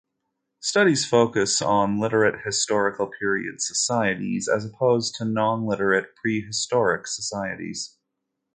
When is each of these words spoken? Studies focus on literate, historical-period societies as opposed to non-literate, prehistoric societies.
Studies 0.61 1.05
focus 1.05 1.61
on 1.61 1.99
literate, 1.99 2.43
historical-period 2.43 3.61
societies 3.61 4.49
as 4.51 4.65
opposed 4.65 5.13
to 5.19 5.25
non-literate, 5.25 6.15
prehistoric 6.15 7.05
societies. 7.05 7.99